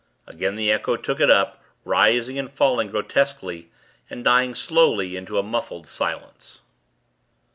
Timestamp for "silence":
5.85-6.59